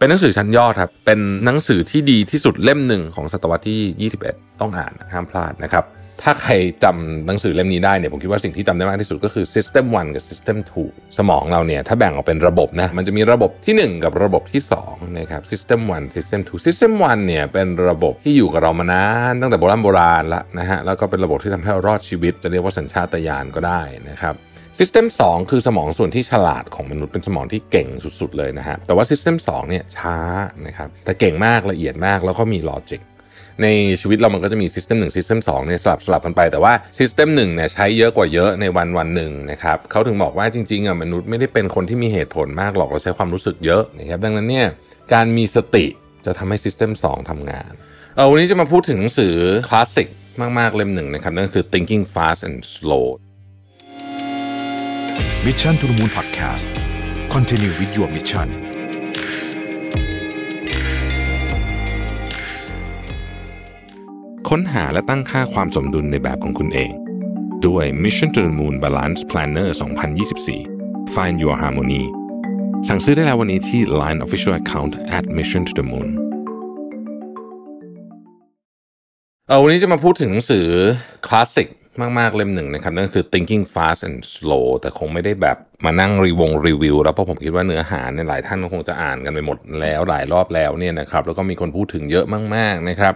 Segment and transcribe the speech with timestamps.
[0.00, 5.84] เป็นหนังสือชั้นยอดครับ เป็นหนังสือที่ดีที่สุดเล่มหนึ่งของศตวรรษที่ 21 ต้องอ่านห้ามพลาดนะครับ
[6.22, 6.52] ถ้าใคร
[6.84, 10.56] จำหนังสือเล่มนี้ได้เนี่ยผมคิดว่าสิ่งที่จำได้มากที่สุดก็คือ System 1 กับ System
[10.88, 24.34] 2 สมองเราเนี่ยถ้าแบ่งออกเป็นระบบนะมันจะมีระบบที่ 1 กับระบบที่2นะครับ System 1 System 2 System 1เนี่ยเป็นระบบที่อยู่กับเรามานานตั้งแต่โบราณโบราณแล้วนะฮะแล้วก็เป็นระบบที่ทำให้เรารอดชีวิต จะเรียกว่าสัญชาตญาณก็ได้นะครับ
[24.80, 27.88] System 2 คือสมองส่วนที่ฉลาดของมนุษย์เป็นสมองที่เก่ง
[28.20, 30.16] สุดๆเลยนะฮะแต่ว่า System 2เนี่ยช้า
[30.66, 33.02] นะครับแต่เก่งมากละเอียดมากแล้วก็มีลอจิก
[33.62, 33.66] ใน
[34.00, 44.66] ชีวิตเรามันก็จะมี System 1 System 2เนี่ยสลับสลับกันไป แต่ว่า System 1เนี่ยใช้เยอะกว่าเยอะในวันวันหนึ่งนะครับเขาถึงบอกว่าจริงๆอะมนุษย์ไม่ได้เป็นคนที่มีเหตุผลมากหรอกเราใช้ความรู้สึกเยอะนะครับดังนั้นเนี่ย
[45.14, 45.86] การมีสติ
[46.26, 47.72] จะทำให้ System 2ทำงาน
[48.16, 49.34] เออวันนี้จะมาพูดถึงหนังสือ
[49.68, 50.08] คลาสสิก
[50.58, 53.06] มากๆเล่มหนึ่งนะครับนั่นคือ Thinking Fast and Slow
[55.46, 56.66] Mission to the Moon Podcast
[57.34, 58.48] Continue with your mission
[64.48, 66.92] ค้นหาและตั้งค่าความสมดุลในแบบของคุณเอง
[67.66, 69.68] ด้วย Mission to the Moon Balance Planner
[70.40, 72.02] 2024 Find Your Harmony
[72.88, 76.08] สั่งซื้อได้แล้ววันนี้ที่ Line Official Account at Mission to the Moon
[79.48, 80.66] เออวันนี้จะมาพูดถึงหนังสือ
[81.26, 81.68] คลาสสิก
[82.18, 93.14] มากๆเล่มหนึ่งนะครับ นั่นก็คือ Thinking Fast and Slow แต่คงไม่ได้แบบมานั่งรีวงรีวิว แล้วเพราะผมคิดว่าเนื้อหาในยหลายท่านคงจะอ่านกันไปหมดแล้วหลายรอบแล้วเนี่ยนะครับ แล้วก็มีคนพูดถึงเยอะมาก ๆ นะครับ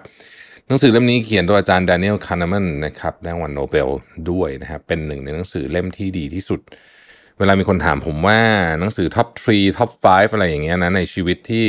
[0.67, 3.89] หนังสือเล่มนี้เขียนโดยอาจารย์ Daniel Kahneman นะครับได้รางวัลโนเบล
[4.31, 6.61] ด้วยนะครับเป็นหนึ่งในหนังสือเล่มที่ดีที่สุด
[7.39, 8.39] เวลามีคนถามผมว่า
[8.81, 11.65] หนังสือ top 3 top 5อะไรอย่างเงี้ยนะในชีวิตที่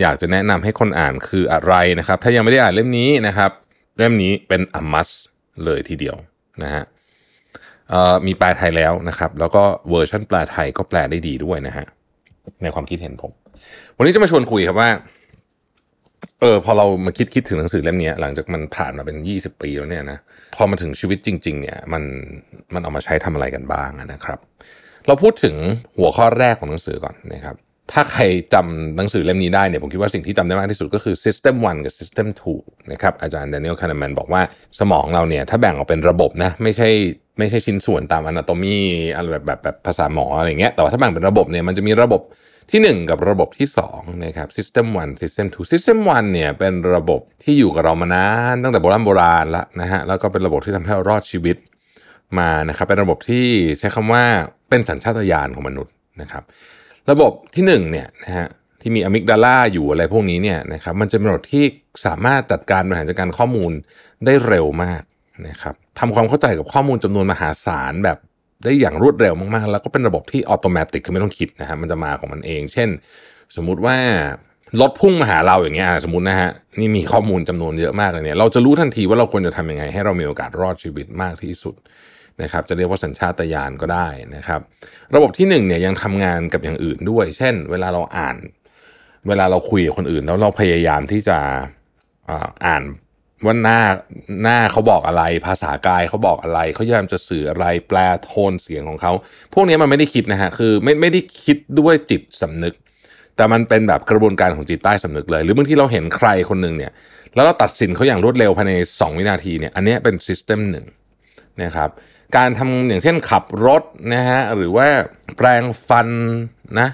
[0.00, 3.50] อยากจะแนะนำให้คนอ่านคืออะไรนะครับ ถ้ายังไม่ได้อ่านเล่มนี้นะครับ
[3.96, 5.08] เล่มนี้เป็นอมัส
[5.64, 6.16] เลยทีเดียว
[6.64, 6.84] นะฮะ
[8.26, 11.86] มีแปลไทยแล้วนะครับ แล้วก็เวอร์ชันแปลไทยก็แปลได้ดีด้วยนะฮะ
[12.62, 13.32] ในความคิดเห็นผม
[13.96, 14.90] วันนี้จะมาชวนคุยครับว่า
[16.40, 20.18] เออพอเรามาคิดคิดถึงหนังสือเล่มนี้หลังจากมันผ่านมาเป็นยี่สิบปีแล้วเนี่ยนะ
[20.56, 22.02] พอมาถึงชีวิตจริง ๆ เนี่ย มัน
[22.74, 24.38] มันเอามาใช้ทำอะไรกันบ้างนะครับ
[25.06, 25.54] เราพูดถึง
[25.98, 27.56] หัวข้อแรกของหนังสือก่อนนะครับ
[27.92, 28.22] ถ้าใคร
[28.54, 32.28] จำหนังสือเล่มนี้ได้เนี่ยผมคิดว่าสิ่งที่จำได้มากที่สุดก็คือ System 1 กับ System
[32.58, 34.42] 2 นะครับอาจารย์ Daniel Kahneman บอกว่า
[34.80, 36.88] สมองเราเนี่ยถ้าแบ่งออกเป็นระบบนะไม่ใช่
[37.38, 38.78] ไม่ใช่ชิ้นส่วนตาม anatomy
[39.14, 42.22] อะไรแบบแบบแบบภาษาหมออะไรเงี้ยแต่ว่าถ้าแบ่งเป็นระบบเนี่ยมันจะมีระบบ
[42.70, 51.56] ที่ 1 กับระบบที่ 2 นะครับ System 1 System 2 System 1เนี่ยเป็นระบบที่อยู่กับเรามานานตั้งแต่โบราณโบราณแล้วนะฮะแล้วก็เป็นระบบที่ทำให้เรารอดชีวิต
[52.38, 53.46] มานะครับเป็นระบบที่
[53.78, 54.24] ใช้คำว่า
[54.70, 56.42] เป็นสัญชาตญาณของมนุษย์นะครับ
[57.10, 58.48] ระบบที่1เนี่ยนะฮะ
[58.80, 61.64] ที่มีอะมิกดาลาอยู่อะไรพวกนี้เนี่ยนะครับมันจะเป็นระบบที่
[62.06, 63.72] สามารถจัดการบริหารจัดการข้อมูล
[64.24, 65.02] ได้เร็วมาก
[65.48, 68.18] นะครับทำความเข้าใจกับข้อมูลจำนวนมหาศาลแบบ
[68.64, 72.88] ได้อย่างรวดเร็วมากๆ แล้วก็เป็นระบบที่อัตโนมัติคือไม่ต้องคิดนะฮะมันจะมาของมันเอง เช่น
[73.56, 73.96] สมมุติว่า
[74.80, 81.74] รถพุ่งมาหาเราอย่างเงี้ยสมมตินะฮะนี่มีข้อมูลจำนวนเยอะมากเลยเนี่ยเราจะรู้ทันทีว่าเราควรจะทำยังไง ให้เรามีโอกาสรอดชีวิตมากที่สุด
[82.42, 84.60] นะครับจะเรียกว่าสัญชาตญาณก็ได้นะครับ
[85.14, 88.36] ระบบที่หนึ่งเนี่ยยังทำงานกับอย่างอื่นด้วย เช่น เวลาเราอ่าน
[89.28, 91.38] เวลาเราคุยกับคนอื่น แล้วเราพยายามที่จะ
[92.66, 92.82] อ่าน
[93.44, 93.80] ว่าหน้า
[94.42, 99.12] หน้าเขาบอกอะไร ภาษากายเขาบอกอะไรเขาพยายามจะสื่ออะไรแปลโทนเสียงของเขา
[99.54, 102.74] พวกนี้มันไม่ได้คิดนะฮะคือไม่ไม่ได้คิดด้วยจิตสำนึก
[103.36, 106.92] แต่มันเป็นแบบกระบวนการของจิตใต้สำนึกเลย หรือบางทีเราเห็นใครคนหนึ่งเนี่ย
[107.34, 110.86] แล้วเราตัดสินเขาอย่างรวดเร็วภายใน 2 วินาทีเนี่ยอันนี้เป็นซิสเต็มหนึ่ง
[111.62, 111.90] นะครับ
[112.36, 113.82] การทำอย่างเช่นขับรถ
[114.14, 114.88] นะฮะหรือว่า
[115.36, 116.08] แปลงฟัน
[116.80, 116.88] นะ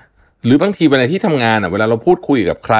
[0.44, 2.76] หรือบางทีเวลาที่ทำงานอะเวลาเราพูดคุยกับใคร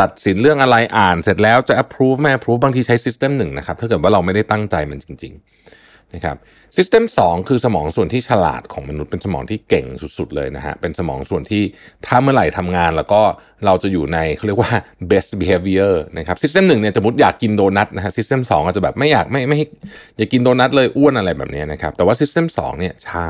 [0.00, 6.36] ตัดสินเรื่องอะไรอ่านเสร็จแล้วจะ approve ไม่ approve บางทีใช้ system หนึ่งนะครับ ถ้าเกิดว่าเราไม่ได้ตั้งใจมันจริง ๆ นะครับ
[6.76, 9.86] System 2คือสมองส่วนที่ฉลาดของมนุษย์เป็นสมองที่เก่ง
[10.18, 11.62] สุดๆเลยนะฮะเป็นสมองส่วนที่
[12.06, 13.20] ถ้าเมื่อไหร่ทำงานแล้วก็
[13.66, 14.72] เราจะอยู่ในเขาเรียกว่า
[15.10, 19.56] best behavior นะครับ System 1เนี่ยสมมติอยากกินโดนัทนะฮะ System 2องอาจจะแบบไม่อยากไม่ไม่
[20.16, 23.26] อยากกินโดนัทเลยอ้วนอะไรแบบนี้นะครับแต่ว่า System 2เนี่ยช้า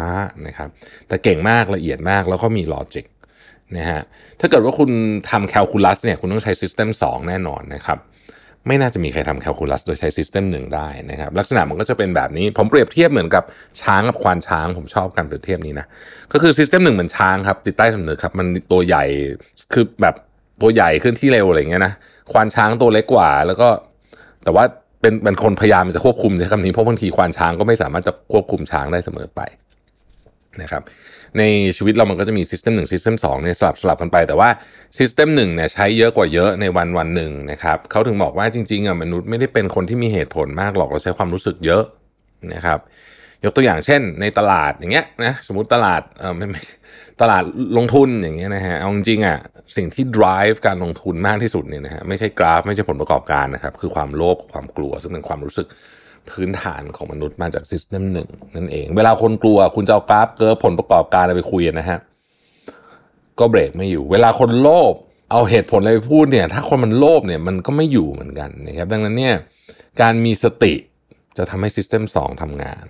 [0.46, 0.68] นะครับ
[1.08, 3.04] แต่เก่งมากละเอียดมากแล้วก็มี logic
[3.76, 4.00] นะฮะ
[4.40, 4.90] ถ้าเกิดว่าคุณ
[5.30, 7.98] ทำแคลคูลัสเนี่ยคุณต้องใช้ System 2แน่นอนนะครับ
[8.66, 13.44] ไม่น่าจะมีใครทำแคลคูลัสโดยใช้ System 1ได้นะครับลักษณะมันก็จะเป็นแบบนี้ ผมเปรียบเทียบเหมือนกับ
[13.82, 15.86] ช้างกับควานช้าง ผมชอบการเปรียบเทียบนี้นะ
[16.32, 19.04] ก็คือ System 1เหมือนช้างครับจิตใต้สำนึกครับมันตัวใหญ่
[19.72, 20.14] คือแบบ
[20.62, 21.92] ตัวใหญ่ขึ้นที่เร็วอะไรอย่างเงี้ยนะ
[22.32, 23.68] ควานช้างตัวเล็กกว่า แล้วก็
[24.44, 24.64] แต่ว่า
[25.00, 29.40] เป็นเป็นคนพยายามจะควบคุมใช้คำนี้เพราะบางทีควานช้างก็ไม่สามารถจะควบคุมช้างได้เสมอไป
[30.62, 30.82] นะครับ
[31.38, 31.42] ใน
[31.76, 34.48] ชีวิตเรามันก็จะมี System 1 System 2เนี่ยสลับสลับกันไป แต่ว่า
[34.98, 41.84] System 1เนี่ยใช้เยอะกว่าเยอะในวันวันหนึ่งนะครับเขาถึงบอกว่าจริงๆอะมนุษย์ไม่ได้เป็นคนที่มีเหตุผลมากหรอกเราใช้ความรู้สึกเยอะ
[42.54, 42.78] นะครับ
[43.44, 46.60] ยกตัวอย่างเช่น ในตลาดอย่างเงี้ยนะสมมติตลาดเออไม่ไม่
[47.20, 47.44] ตลาด
[47.76, 49.38] ลงทุนอย่างเงี้ยนะฮะเอาจริงๆอะ
[49.76, 55.66] สิ่งที่ drive การลงทุนมากที่สุดเนี่ยนะฮะไม่ใช่กราฟไม่ใช่ผลประกอบการนะครับคือความโลภความกลัวซึ่งเป็นความรู้สึก
[56.30, 61.98] พื้นฐานของมนุษย์มาจาก system หนึ่งนั่นเอง เวลาคนกลัวคุณจะเอากราฟเกิร์ฟผลประกอบการอะไรไปคุยนะฮะ
[63.38, 64.94] ก็เบรกไม่อยู่ เวลาคนโลภ
[65.30, 69.34] เอาเหตุผลอะไรไปพูดเนี่ย ถ้าคนมันโลภเนี่ยมันก็ไม่อยู่เหมือนกันนะครับ ดังนั้นเนี่ย
[70.00, 70.74] การมีสติ
[71.38, 72.84] จะทำให้ system 2ทำงาน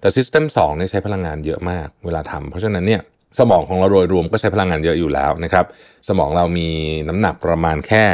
[0.00, 3.00] แต่ซิสเต็ม2เนี่ยใช้พลังงานเยอะมาก เวลาทำเพราะฉะนั้นเนี่ย
[3.38, 5.64] สมองของเราโดยรวมก็ใช้พลังงานเยอะอยู่แล้วนะครับ
[6.08, 6.68] สมองเรามี
[7.08, 8.04] น้ำหนักประมาณแค่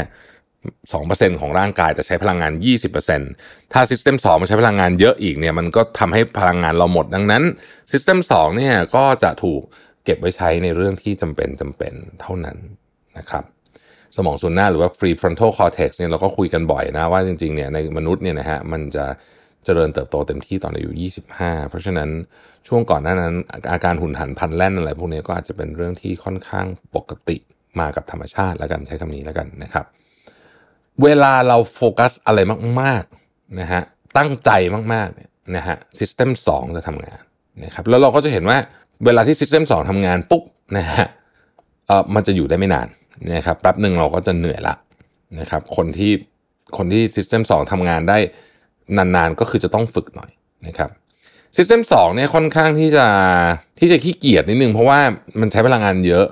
[0.94, 2.52] 2%ของร่างกายแต่ใช้พลังงาน
[3.12, 7.42] 20%ถ้า System 2 มันใช้พลังงานเยอะอีกเนี่ยมันก็ทำให้พลังงานเราหมดดังนั้น
[7.92, 9.62] System 2เนี่ยก็จะถูก
[10.04, 12.56] เก็บไว้ใช้ในเรื่องที่จำเป็นจำเป็นเท่านั้น
[13.18, 13.44] นะครับ
[14.16, 19.06] สมองส่วนหน้าหรือว่า prefrontal cortex เนี่ยเราก็คุยกันบ่อยนะว่าจริงๆเนี่ยในมนุษย์เนี่ยนะฮะมันจะ
[19.64, 20.90] เจริญเติบโตเต็มที่ตอนอายุ
[21.30, 22.10] 25 เพราะฉะนั้น
[22.68, 23.34] ช่วงก่อนหน้านั้น
[23.72, 26.66] อาการหุนหันพลันแล่นอะไรพวกนี้ก็อาจจะเป็นเรื่องที่ค่อนข้าง
[26.96, 27.36] ปกติ
[27.80, 29.84] มากับธรรมชาติแล้วกันใช้คำนี้แล้วกันนะครับ
[31.02, 32.38] เวลาเราโฟกัสอะไร
[32.80, 33.82] มากๆนะฮะ
[34.16, 34.50] ตั้งใจ
[34.94, 37.20] มากๆเนี่ยนะฮะ system สองจะทำงาน
[37.64, 38.58] นะครับแล้วเราก็จะเห็นว่า
[39.04, 40.42] เวลาที่ system สองทำงานปุ๊บ
[40.76, 41.06] นะฮะ
[41.86, 42.88] เออมันจะอยู่ได้ไม่นาน
[43.34, 44.74] นะครับแป๊บหนึ่งเราก็จะเหนื่อยละ
[45.40, 46.12] นะครับคนที่
[46.76, 48.18] คนที่ซิสเต็มสองทำงานได้
[48.96, 50.30] นานๆก็คือจะต้องฝึกหน่อย
[50.66, 50.90] นะครับ
[51.56, 53.06] ซิสเต็มสองเนี่ยค่อนข้างที่จะ
[53.78, 55.00] ที่จะขี้เกียจนิดนึงเพราะว่า
[55.40, 56.26] มันใช้พลังงานเยอะ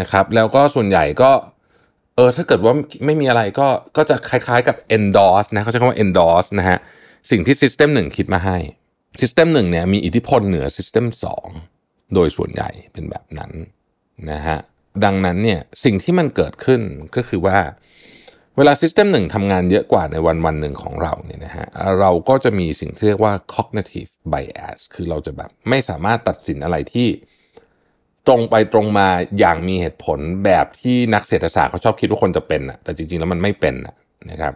[0.00, 1.30] นะครับแล้วก็ส่วนใหญ่ก็
[2.16, 2.74] เออถ้าเกิดว่า
[3.06, 6.78] ไม่มีอะไรก็ก็จะคล้ายๆกับ endorse นะเขาใช้คำว่า endorse นะฮะ
[7.30, 8.58] สิ่งที่ System 1คิดมาให้
[9.20, 11.06] System 1เนี่ยมีอิทธิพลเหนือ System
[11.60, 13.52] 2โดยส่วนใหญ่เป็นแบบนั้น
[14.30, 14.58] นะฮะ
[15.04, 16.80] ดังนั้นเนี่ยสิ่งที่มันเกิดขึ้น
[17.16, 17.58] ก็คือว่า
[18.56, 21.66] เวลา System หนึ่งทำงานเยอะกว่าในวันวันหนึ่งของเราเนี่ยนะฮะ
[22.00, 27.08] เราก็จะมีสิ่งที่เรียกว่า cognitive bias คือเราจะแบบไม่สามารถตัดสินอะไรที่
[28.26, 29.08] ตรงไปตรงมา
[29.38, 33.74] อย่างมีเหตุผลแบบที่นักเศรษฐศาสตร์เขาชอบคิดว่าคนจะเป็นอะแต่จริงๆแล้วมันไม่เป็น
[34.30, 34.52] นะครับ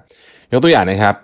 [0.52, 1.14] ยกตัวอย่างนะครับ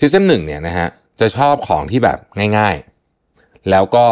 [0.00, 0.88] System หนึ่งเนี่ยนะฮะ
[1.20, 2.18] จะชอบของที่แบบ
[2.58, 4.04] ง่ายๆ แล้วก็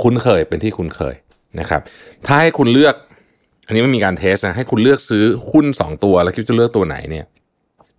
[0.00, 1.14] คุ้นเคยเป็นที่คุ้นเคย
[1.60, 1.80] นะครับ
[2.26, 2.94] ถ้าให้คุณเลือก
[3.66, 7.24] อันนี้ไม่มีการ test นะให้คุณเลือกซื้อหุ้น 2 ตัวแล้วคิดจะเลือกตัวไหนเนี่ย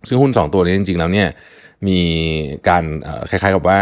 [0.08, 1.28] ซึ่งหุ้น 2 ตัวนี้จริง ๆ แล้วเนี่ย
[1.88, 2.00] มี
[2.68, 2.84] การ
[3.30, 3.78] คล้ายๆกับว่า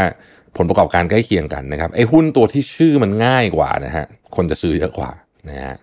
[0.57, 4.07] ผลประกอบการใกล้เคียงกันนะครับไอ้หุ้นตัวที่ชื่อมันง่ายกว่านะฮะ
[4.37, 5.11] คนจะซื้อเยอะกว่า
[5.49, 5.77] นะฮะ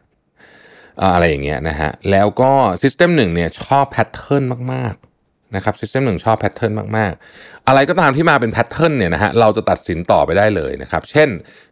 [1.13, 4.43] อะไรอย่างเงี้ยนะฮะแล้วก็ system หนึ่งเนี่ยชอบ pattern
[4.73, 11.29] มากๆนะครับ system หนึ่งชอบ patternมากๆ อะไรก็ตามที่มาเป็นแพทเทิร์นเนี่ยนะฮะเราจะตัดสินต่อไปได้เลยนะครับ เช่น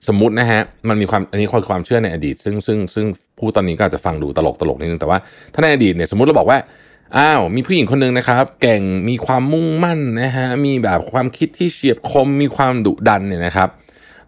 [0.08, 0.60] สมมตินะฮะ
[0.90, 3.06] มันมีความอันนี้ความเชื่อในอดีต ซึ่งซึ่งซึ่ง
[3.38, 5.18] ผู้ตอนนี้ก็อาจจะฟังดูตลกตลกนิดนึงแต่ว่า
[5.54, 6.60] ถ้าในอดีตเนี่ยสมมติเราบอกว่า
[7.18, 13.70] อ้าวมีผู้หญิงคนหนึ่งนะครับ เก่งมีความมุ่งมั่นนะฮะมีแบบความคิดที่เฉียบคมมีความดุดันเนี่ยนะครับ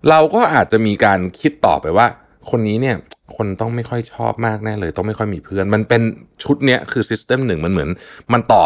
[0.09, 2.07] เราก็อาจจะมีการคิดต่อไปว่า
[2.49, 2.95] คนนี้เนี่ย
[3.35, 6.01] คนต้องไม่ค่อยชอบมากแน่เลย ต้องไม่ค่อยมีเพื่อน มันเป็น
[6.43, 7.89] ชุดเนี้ยคือซิสเต็มหนึ่งมันเหมือน
[8.33, 8.63] มันต่อ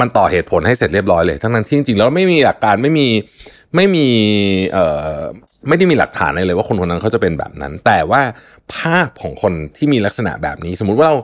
[0.00, 3.06] มันต่อเหตุผลให้เสร็จเรียบร้อยเลย ทั้งนั้นที่จริงๆแล้วไม่มีหลักการไม่มี
[3.76, 4.06] ไม่มี
[4.72, 4.84] เอ่
[5.14, 5.18] อ
[5.68, 8.22] ไม่ได้มีหลักฐานอะไรเลยว่าคนคนนั้นเขาจะเป็นแบบนั้น แต่ว่า
[8.76, 11.16] ภาพของคนที่มีลักษณะแบบนี้ สมมุติว่าเรา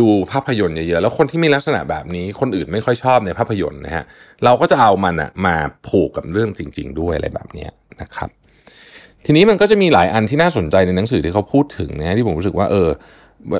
[0.00, 4.04] ดูภาพยนตร์เยอะๆแล้วคนที่มีลักษณะแบบนี้ คนอื่นไม่ค่อยชอบในภาพยนตร์นะฮะ
[4.44, 5.54] เราก็จะเอามันอะมา
[5.88, 7.66] ผูกกับเรื่องจริง ๆ ด้วยอะไรแบบนี้
[8.00, 8.30] นะครับ
[9.26, 12.88] ทีนี้มันก็จะมีหลายอันที่น่าสนใจในหนังสือที่เขาพูดถึงนะที่ผมรู้สึกว่าเออ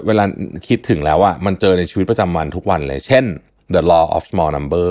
[0.06, 0.24] เวลา
[0.68, 3.24] คิดถึงแล้วอะมันเจอในชีวิตประจำวันทุกวันเลย เช่น
[3.74, 4.90] the law of small number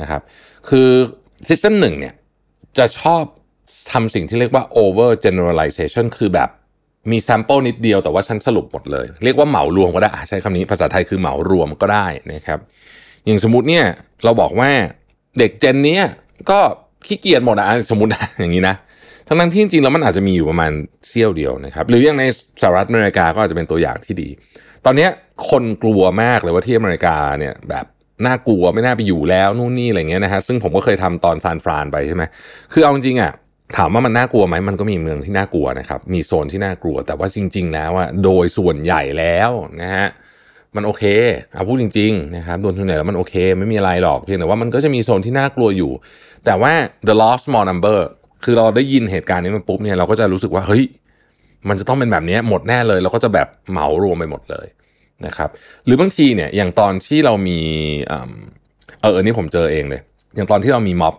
[0.00, 0.22] นะครับ
[0.68, 0.88] คือ
[1.48, 2.14] system หนึ่งเนี่ย
[2.78, 3.22] จะชอบ
[3.92, 6.48] ทำสิ่งที่เรียกว่า over generalization คือแบบ
[7.10, 12.58] มี sample นิดเดียวแต่ว่าฉันสรุปหมดเลย เรียกว่าเหมารวมก็ได้ใช้คำนี้ภาษาไทยคือเหมารวมก็ได้นะครับ
[13.24, 13.84] อย่างสมมติเนี่ย
[14.24, 14.70] เราบอกว่า
[15.38, 15.98] เด็ก gen นี้
[16.50, 16.58] ก็
[17.06, 18.74] ขี้เกียจหมดอะสมมติอย่างนี้นะ
[19.28, 20.72] ทั้งนั้นที่จริงๆแล้วมันอาจจะมีอยู่ประมาณ
[21.08, 22.24] เซี่ยวเดียวนะครับหรืออย่างใน
[22.62, 24.28] สหรัฐอเมริกาก็อาจจะเป็นตัวอย่างที่ดี
[24.84, 25.08] ตอนนี้
[25.50, 27.86] คนกลัวมากเลยว่าที่อเมริกาเนี่ยแบบ
[28.26, 32.22] น่ากลัวไม่น่าไปอยู่แล้วนู่นนี่อะไรเงี้ยนะฮะซึ่งผมก็เคยทำตอนซานฟรานไปใช่ไหม
[32.72, 33.32] คือเอาจริงอะ
[33.76, 39.50] ถามว่ามันน่ากลัวไหมมันก็มีเมืองที่น่ากลัวนะครับมีโซนที่น่ากลัว แต่ว่าจริง ๆ แล้วอะโดยส่วนใหญ่แล้ว
[39.82, 40.06] นะฮะ
[40.76, 41.04] มันโอเค
[41.52, 45.92] เอาพูดจริงๆนะครับโดนส่วนใหญ่แล้วมันโอเค ไม่มีอะไรหรอกเพียงแต่ว่ามันก็จะมีโซนที่น่ากลัวอยู่
[46.44, 46.72] แต่ว่า
[47.08, 47.98] the lost small number
[48.44, 50.84] คือเราได้ยินเหตุการณ์นี้มันปุ๊บเนี่ยเราก็จะรู้สึกว่าเฮ้ย
[51.68, 54.66] มันจะต้องเป็นแบบนี้หมดแน่เลยเราก็จะแบบเหมารวมไปหมดเลย
[55.26, 55.48] นะครับ
[55.84, 57.58] หรือบางทีเนี่ยอย่างตอนที่เรามี
[58.08, 58.14] เอ
[59.08, 60.00] อเออนี่ผมเจอเองเลย
[60.34, 61.14] อย่างตอนที่เรามีม็อบ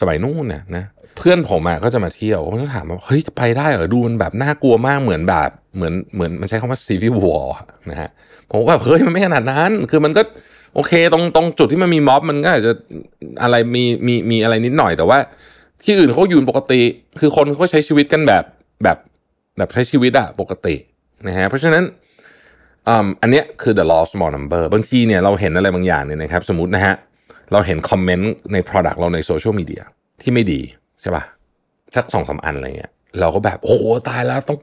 [0.00, 0.84] สมัยนู้นเนี่ยนะ
[1.18, 7.54] เพื่อนผมอะก็จะมาเที่ยวผมก็ถามว่าเฮ้ยจะไปได้เหรอดูมันแบบน่ากลัวมากเหมือนแบบเหมือนเหมือนมันใช้คำว่าซีวิววอร์
[7.90, 8.10] นะฮะ
[8.50, 10.22] ผมก็แบบเฮ้ยมันไม่ขนาดนั้น คือมันก็
[10.74, 12.72] โอเคตรงตรงจุดที่มันมีม็อบมันก็อาจจะ
[13.42, 15.18] อะไรมีมีมีอะไรนิดหน่อยแต่ว่า
[15.84, 16.80] ที่อื่นเขาอยู่ปกติ
[17.20, 18.44] คือคนเขาใช้ชีวิตกันแบบ
[18.84, 18.98] แบบ
[19.58, 20.74] แบบใช้ชีวิตอะปกติ
[21.26, 21.84] นะฮะเพราะฉะนั้น
[23.22, 26.94] อันเนี้ยคือ the law of small number บางทีเนี่ยเราเห็นอะไรบางอย่างเนี่ยนะครับ สมมตินะฮะ
[27.52, 29.82] เราเห็นคอมเมนต์ใน product เราในโซเชียลมีเดีย
[30.22, 30.60] ที่ไม่ดี
[31.00, 31.24] ใช่ป่ะ
[31.96, 33.76] สักสองสามอันอะไรเงี้ยเราก็แบบโอ้โห
[34.08, 34.58] ตายแล้วต้อง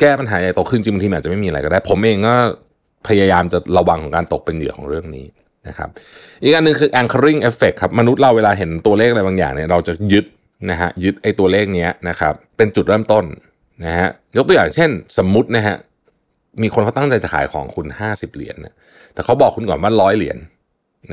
[0.00, 2.34] แก้ปัญหาใหญ่โตขึ้นจริงบางทีอาจจะไม่มีอะไรก็ได้ ผมเองก็
[3.08, 5.26] พยายามจะระวังของการตกเป็นเหยื่อของเรื่องนี้
[5.68, 5.88] นะครับ
[6.42, 10.24] อีกอันหนึ่งคือ anchoring effect ครับ มนุษย์เราเวลาเห็นตัวเลขอะไรบางอย่างเนี่ยเราจะยึด
[10.70, 13.24] นะฮะยึดไอ้ตัวเลขเนี้ยนะครับเป็นจุดเริ่มต้น
[13.84, 15.76] นะฮะยกตัวอย่างเช่น สมมุตินะฮะ
[16.62, 18.74] มีคนเขาตั้งใจจะขายของคุณ 50 เหรียญนะ
[19.14, 20.38] แต่เขาบอกคุณก่อนว่าร้อยเหรียญ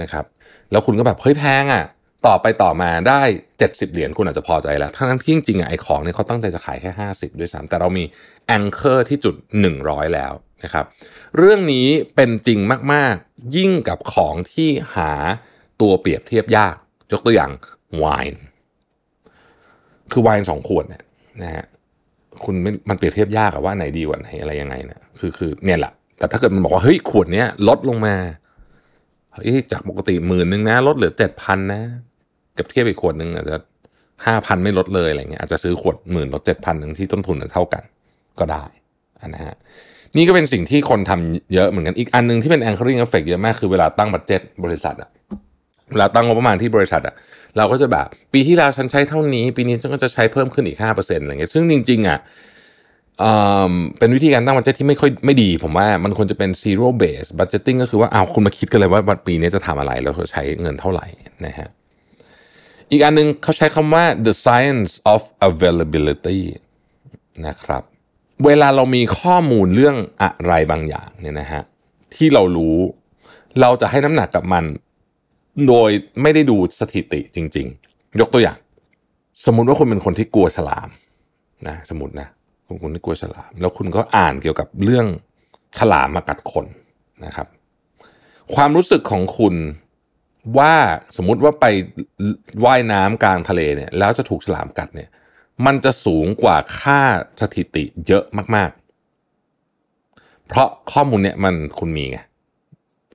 [0.01, 0.25] นะครับ
[0.71, 1.85] แล้วคุณก็แบบเฮ้ยแพงอะ
[2.27, 3.21] ต่อไปต่อมาได้
[3.57, 8.03] 70 เหรียญคุณอาจจะพอใจแล้วทั้งที่จริงๆอะไอ้ของเนี่ยเขาตั้งใจจะขายแค่ 50 ด้วยซ้ำแต่เรามี
[8.47, 9.35] แองเกอร์ที่จุด
[9.75, 10.33] 100 แล้ว
[10.63, 10.85] นะครับ
[11.37, 12.59] เรื่องนี้เป็นจริง
[12.93, 15.11] มากๆ ยิ่งกับของที่หา
[15.81, 16.75] ตัวเปรียบเทียบยาก
[17.11, 17.51] ยกตัวอย่าง
[17.97, 18.41] ไวน์
[20.13, 21.03] คือไวน์สองขวดเนี่ย
[21.43, 21.65] นะฮะ
[22.43, 28.15] คุณม,มันเปรียบเทียบยากอะว่าไหนดีกว่าไหนอะไรยังไงเนี่ยคือคือเนี่ยแหละแต่ถ้าเกิดมันบอกว่าเฮ้ยขวดเนี้ยลดลงมา
[29.33, 31.81] เฮ้ยจากปกติหมื่นหนึ่งนะ ลดเหลือเจ็ดพันนะ
[32.57, 33.57] กับเทียบอีกขวดหนึ่งอาจจะ
[34.25, 37.83] ห้าพันไม่ลดเลยอะไรเงี้ยอาจจะซื้อขวดหมื่นลดเจ็ดพันหนึ่งที่ต้นทุนเท่ากัน
[38.39, 38.65] ก็ได้
[39.27, 39.55] นะฮะ
[40.17, 45.09] นี่ก็เป็นสิ่งที่คนทำเยอะเหมือนกันอีกอันหนึงที่เป็น anchoring effect เยอะมากคือเวลาตั้ง budget บริษัทอะ
[45.93, 47.15] เวลาตั้งงบประมาณที่บริษัทอะ
[47.57, 52.19] เราก็จะแบบ ปีที่แล้วฉันใช้เท่านี้ ปีนี้ฉันก็จะใช้เพิ่มขึ้นอีกห้าเปอร์เซ็นต์อะไรเงี้ยซึ่งจริงๆอะ
[53.19, 53.31] เอ่
[53.71, 61.05] อเป็นวิธีการตั้ง budget ที่ไม่ค่อยไม่ดี ผมว่ามันควรจะเป็น zero base budgeting ก็คือว่าเอาคุณมาคิดกันเลยว่าปีนี้จะทำอะไรแล้วจะใช้เงินเท่าไหร่
[61.45, 61.69] นะฮะ
[62.91, 66.41] อีกอันหนึงเขาใช้คำว่า the science of availability
[67.47, 67.83] นะครับ
[68.45, 71.63] เวลาเรามีข้อมูลเรื่องอะไรบางอย่างเนี่ยนะฮะ
[72.15, 72.77] ที่เรารู้
[73.61, 74.63] เราจะให้น้ำหนักกับมัน
[75.67, 75.89] โดย
[76.21, 78.57] ไม่ได้ดูสถิติจริง ๆ ยกตัวอย่าง
[79.45, 80.89] สมมติว่าคุณเป็นคนที่กลัวฉลาม
[81.67, 82.27] นะสมมตินะ
[82.67, 85.07] คุณคนที่กลัวฉลาม แล้วคุณก็อ่านเกี่ยวกับเรื่อง
[85.77, 86.65] ฉลามมากัดคน
[87.25, 87.47] นะครับ
[88.55, 89.55] ความรู้สึกของคุณ
[90.57, 90.73] ว่า
[91.17, 91.65] สมมุติว่าไป
[92.65, 95.09] ว่ายน้ำกลางทะเลเนี่ย แล้วจะถูกฉลามกัดเนี่ย
[95.65, 97.01] มันจะสูงกว่าค่า
[97.41, 98.23] สถิติเยอะ
[98.55, 98.71] มาก
[99.59, 102.19] ๆ เพราะข้อมูลเนี่ยมันคุณมีไง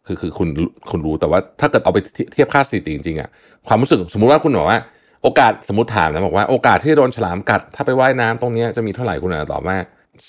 [0.08, 0.48] คือคือคุณ
[0.90, 1.98] คุณรู้แต่ว่าถ้าเกิดเอาไป
[2.32, 3.28] เทียบค่าสถิติจริงๆอะ
[3.66, 4.80] ความรู้สึกสมมุติว่าคุณบอกว่า
[5.22, 9.76] โอกาสสมมติถามนะบอกว่าโอกาสที่โดนฉลามกัด ถ้าไปว่ายน้ำตรงนี้จะมีเท่าไหร่คุณอาจจะตอบว่า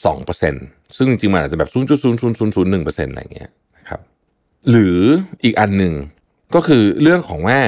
[0.06, 0.66] สองเปอร์เซ็นต์
[0.98, 4.02] ซึ่งจริงๆมันอาจจะแบบศูนย์จุดศูนย์ศูนย์ศูนย์ศูนย์หนึ่งเปอร์เซ็นต์อะไรเงี้ยนะครับ
[4.70, 4.98] หรือ
[5.44, 5.94] อีกอันหนึ่ง
[6.56, 7.60] ก็คือเรื่องของว่า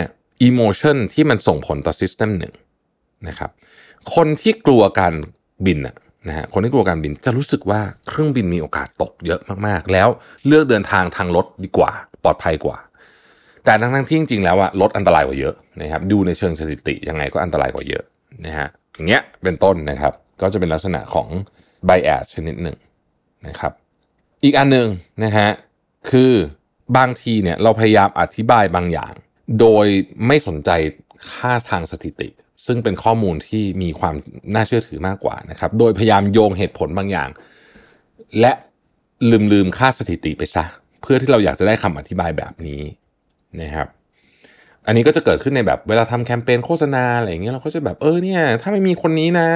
[0.48, 2.54] emotion ที่มันส่งผลต่อ system หนึ่ง
[3.28, 3.50] นะครับ
[4.16, 5.14] คนที่กลัวการ
[5.66, 5.96] บินอะ
[6.28, 10.08] นะฮะคนที่กลัวการบินจะรู้สึกว่าเครื่องบินมีโอกาสตกเยอะมากๆ แล้ว
[10.48, 11.92] เลือกเดินทางทางรถดีกว่า
[12.24, 12.78] ปลอดภัยกว่า
[13.66, 18.04] แต่ทั้งๆที่จริงๆแล้วอะรถอันตรายกว่าเยอะนะครับดูในเชิงสถิติยังไงก็อันตรายกว่าเยอะ
[18.46, 21.28] นะฮะอย่างเงี้ยเป็นต้นนะครับก็จะเป็นลักษณะของ
[21.88, 22.78] bias ชนิดหนึ่ง
[23.48, 23.72] นะครับ
[24.44, 24.88] อีกอันหนึ่ง
[25.24, 25.50] นะฮะ
[26.12, 26.34] คือ
[26.98, 29.14] บางทีเนี่ยเราพยายามอธิบายบางอย่าง
[29.60, 29.86] โดย
[30.28, 30.70] ไม่สนใจ
[31.32, 32.30] ค่าทางสถิติ
[32.66, 34.16] ซึ่งเป็นข้อมูลที่มีความ
[34.54, 37.30] น่าเชื่อถือมากกว่านะครับ โดยพยายามโยงเหตุผลบางอย่าง
[38.40, 38.52] และ
[39.30, 40.64] ลืมลืมค่าสถิติไปซะ
[41.02, 42.82] เพื่อที่เราอยากจะได้คำอธิบายแบบนี้
[43.62, 43.88] นะครับ
[44.86, 49.50] อันนี้ก็จะเกิดขึ้นในแบบเวลาทำแคมเปญโฆษณาอะไรอย่างเงี้ยเราก็จะแบบเออเนี่ยถ้าไม่มีคนนี้นะ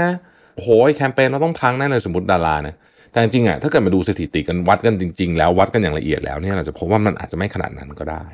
[0.55, 2.75] โอ้โหแคมเปญเราต้องพังแน่เลยสมมติดารานะ
[3.11, 8.25] แต่จริงๆอะถ้าเกิดมาดูสถิติกันวัดกันจริง ๆ แล้ววัดกันอย่างละเอียดแล้วเนี่ยเราจะพบว่ามันอาจจะไม่ขนาดนั้นก็ได้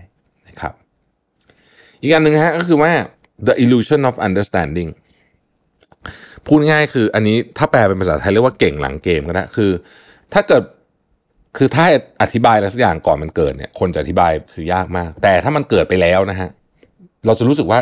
[0.48, 0.74] นะครับ
[2.02, 2.92] อีกอันหนึ่งฮะก็คือว่า
[3.48, 4.90] the illusion of understanding
[6.46, 9.72] พูดง่ายคืออันนี้ถ้าแปลเป็นภาษาไทยเรียกว่าเก่งหลังเกมก็ได้คือ
[10.34, 10.64] ถ้าเกิด
[11.58, 11.86] คือถ้า
[12.22, 16.50] อธิบายอะไรสักอย่างก่อนมันเกิดเนี่ย คนจะอธิบายคือยากมาก แต่ถ้ามันเกิดไปแล้วนะฮะ
[17.26, 17.80] เราจะรู้สึกว่า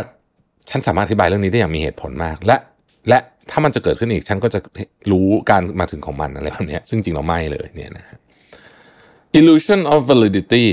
[0.70, 2.58] ฉันสามารถอธิบายเรื่องนี้ได้อย่างมีเหตุผลมาก และ
[3.10, 3.20] และ
[3.52, 4.60] ถ้ามันจะเกิดขึ้นอีก ฉันก็จะ
[5.12, 8.18] รู้การมาถึงของมันอะไรแบบนี้ซึ่งจริงเราไม่เลยเนี่ยนะฮะ
[9.40, 10.66] illusion of validity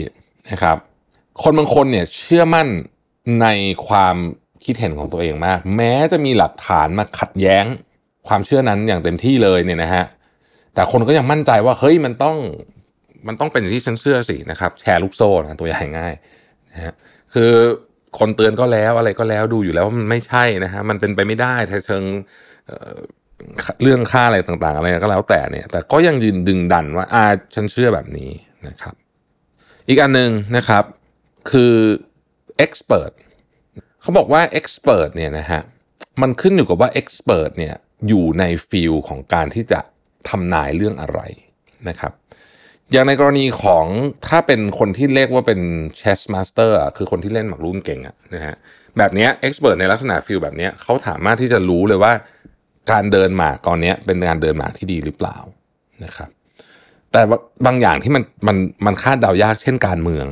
[0.50, 0.76] นะครับ
[1.42, 2.68] คนบางคนเนี่ยเชื่อมั่น
[3.42, 3.46] ใน
[3.88, 4.16] ความ
[4.66, 7.64] คิดเห็นของตัวเองมาก แม้จะมีหลักฐานมาขัดแย้ง
[8.28, 10.04] ความเชื่อนั้นอย่างเต็มที่เลยเนี่ยนะฮะ
[10.74, 12.36] แต่คนก็ยังมั่นใจว่าเฮ้ยมันต้อง
[13.26, 16.14] มันต้องเป็นอย่างที่ฉันเชื่อสินะครับ แชร์ลูกโซ่นะตัวอย่างง่าย
[16.72, 16.92] นะฮะ
[17.34, 17.52] คือ
[18.18, 22.04] คนเตือนก็แล้วอะไรก็แล้วดูอยู่แล้วว่ามันไม่ใช่นะฮะมันเป็นไปไม่ได้ในเชิง
[23.82, 28.30] เรื่องค่าอะไรต่างๆ อะไรก็แล้วแต่เนี่ย แต่ก็ยังยืนดึงดันว่าอาฉันเชื่อแบบนี้
[28.68, 28.94] นะครับ
[29.88, 30.84] อีกอันหนึ่งนะครับ
[31.50, 31.74] คือ
[32.64, 33.12] expert
[34.06, 35.62] เขาบอกว่า expert เนี่ยนะฮะ
[36.22, 37.74] มันขึ้นอยู่กับว่า expert เนี่ย
[38.08, 39.80] อยู่ใน field ของการที่จะ
[40.28, 41.20] ทำนายเรื่องอะไร
[41.88, 42.12] นะครับ
[42.92, 43.86] อย่างในกรณีของ
[44.28, 45.60] ถ้าเป็นคนที่เรียกว่าเป็น
[45.98, 48.56] chess master คือคนที่เล่นหมากรุกเก่งอะนะฮะ
[48.98, 52.12] แบบนี้ expert ในลักษณะ field แบบนี้เขาสามารถที่จะรู้เลยว่า
[52.92, 55.36] การเดินหมากตอนนี้เป็นการเดินหมากที่ดีหรือเปล่า
[56.04, 56.28] นะครับ
[57.12, 57.20] แต่
[57.66, 60.26] บางอย่างที่มันมันมันคาดเดายากเช่นการเมือง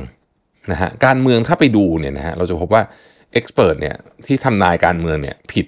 [0.71, 2.83] นะฮะการเมืองถ้าไปดูเนี่ยนะฮะเราจะพบว่า
[3.35, 5.65] เอ็กซ์เพรสเนี่ยที่ทำนายการเมืองเนี่ยผิด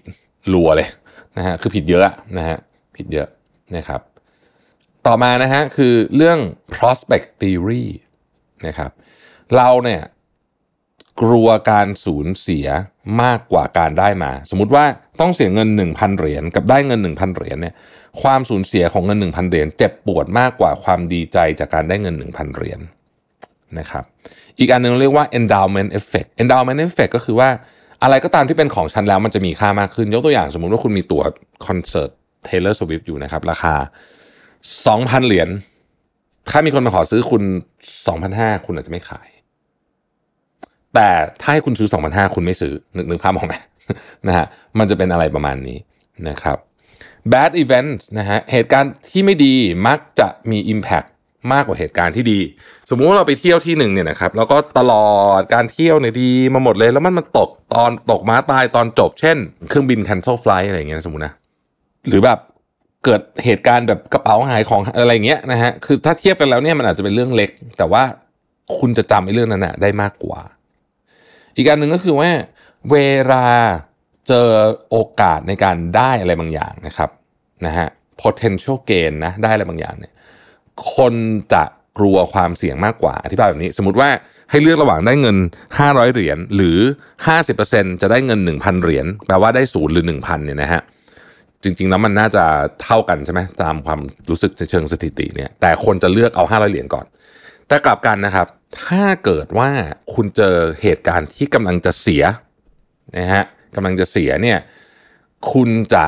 [0.53, 0.89] รัวเลย
[1.38, 2.03] นะฮะคือผิดเยอะ
[2.38, 2.57] นะฮะ
[2.95, 3.27] ผิดเยอะ
[3.75, 4.01] นะครับ
[5.05, 6.39] ต่อมานะฮะคือเรื่อง
[6.74, 7.86] prospect theory
[8.67, 8.91] นะครับ
[9.55, 10.01] เราเนี่ย
[11.21, 12.67] กลัวการสูญเสีย
[13.21, 14.86] มากกว่าการได้มา สมมุติว่า
[15.19, 17.75] ต้องเสียเงิน 1,000 เหรียญกับได้เงิน 1,000 เหรียญเนี่ย
[18.21, 22.79] ความสูญเสียของเงิน 1,000 เหรียญเจ็บปวดมากกว่าความดีใจจากการได้เงิน 1,000 เหรียญ
[23.79, 24.03] นะครับ
[24.59, 27.50] อีกอันนึงเรียกว่า endowment effect endowment effect ก็คือว่า
[28.03, 31.24] อะไรก็ตามที่เป็นของฉันแล้วมันจะมีค่ามากขึ้น ยกตัวอย่างสมมุติว่าคุณมีตั๋ว
[31.67, 32.09] คอนเสิร์ต
[32.47, 33.74] Taylor Swift อยู่นะครับ ราคา
[34.55, 35.50] 2,000 เหรียญ
[36.50, 37.43] ถ้ามีคนมาขอซื้อคุณ
[38.05, 39.27] 2,500 คุณอาจจะไม่ขาย
[40.95, 41.09] แต่
[41.41, 43.53] ถ้าให้คุณซื้อ 2,500 คุณไม่ซื้อนึกนึกภาพออกไหม
[44.27, 44.45] นะฮะ
[44.77, 45.77] มันจะเป็นอะไรประมาณนี้
[46.29, 46.57] นะครับ
[47.33, 49.53] bad event นะฮะเหตุการณ์ที่ไม่ดี
[49.88, 51.09] มักจะมี impact
[51.54, 52.39] มากกว่าเหตุการณ์ที่ดี
[52.89, 59.38] สมมุติว่าเราไปเที่ยวที่หนึ่งเนี่ยนะครับแล้วก็ตลอดการเที่ยวเนี่ยดีมาหมดเลยแล้วมันมันตกตอนตกม้าตายตอนจบ เช่น
[59.70, 61.34] เครื่องบิน cancel flight อะไรอย่างเงี้ยสมมตินะ
[62.08, 62.39] หรือแบบ
[63.06, 68.04] เกิดเหตุการณ์แบบกระเป๋าหายของอะไรเงี้ยนะฮะคือถ้าเทียบกันแล้วเนี่ยมันอาจจะเป็นเรื่องเล็ก แต่ว่า
[68.80, 70.42] คุณจะจำไอ้เรื่องนั้นนะได้มากกว่า
[71.56, 72.30] อีกการหนึ่งก็คือว่า
[72.92, 72.98] เว
[73.32, 73.48] ลา
[74.27, 74.50] เจอ
[74.89, 77.10] โอกาสในการได้อะไรบางอย่างนะครับ
[77.66, 77.88] นะฮะ
[78.22, 80.13] potential gain นะได้อะไรบางอย่างเนี่ย
[80.96, 81.13] คน
[81.53, 81.63] จะ
[81.98, 84.10] กลัวความเสี่ยงมากกว่าอธิบายแบบนี้ สมมติว่า
[84.50, 85.38] ให้เลือกระหว่างได้เงิน
[85.75, 86.77] 500 เหรียญหรือ
[87.41, 90.81] 50%จะได้เงิน 1,000 เหรียญแปลว่าได้ศูนย์หรือ 1,000เนี่ยนะฮะ
[91.63, 92.43] จริงๆแล้วมันน่าจะ
[92.84, 97.05] เท่ากันใช่ไหมตามความรู้สึกเชิงสถิติเนี่ยแต่คนจะเลือกเอา 500 เหรียญก่อน
[97.67, 98.48] แต่กลับกันนะครับ
[98.84, 99.69] ถ้าเกิดว่า
[100.13, 102.24] คุณเจอเหตุการณ์ที่กำลังจะเสีย
[103.17, 103.43] นะฮะ
[103.75, 104.57] กำลังจะเสียเนี่ย
[105.53, 106.05] คุณจะ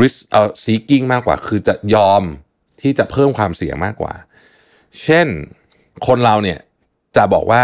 [0.00, 2.22] risk เอ่อ seeking มากกว่า คือจะยอม
[2.80, 4.14] ที่จะเพิ่มความเสี่ยงมากกว่า
[5.02, 5.26] เช่น
[6.06, 6.58] คนเราเนี่ย
[7.16, 7.62] จะบอกว่า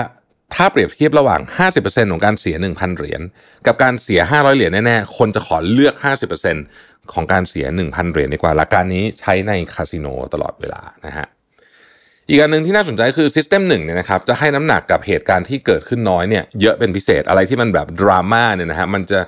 [0.55, 1.41] ถ้าเปรียบเทียบระหว่าง
[1.77, 3.21] 50%ของการเสีย 1,000 เหรียญ
[3.67, 5.95] กับการเสีย 500 เหรียญแน่ๆ คนจะขอเลือก
[6.55, 11.27] 50%ของการเสีย 1,000 เหรียญดีกว่าหลักการนี้ใช้ในคาสิโนตลอดเวลานะฮะ
[12.29, 19.21] อีกอันหนึ่งที่น่าสนใจคือ System 1เนี่ยนะครับจะให้น้ำหนักกับเหตุการณ์ที่เกิดขึ้นน้อยเนี่ยเยอะเป็นพิเศษอะไรที่มันแบบดราม่าเนี่ยนะฮะมันจะ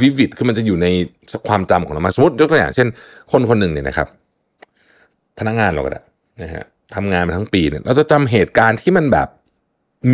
[0.00, 0.86] วิวิดคือมันจะอยู่ใน
[1.48, 2.88] ความจำของเรามาสมมติยกตัวอย่างเช่น
[3.32, 4.08] คนคนหนึ่งเนี่ยนะครับ
[5.38, 6.02] พนักงานเราก็ได้
[6.42, 9.28] นะฮะทำงานมาทั้งปีเนี่ยเราจะจำเหตุการณ์ที่มันแบบ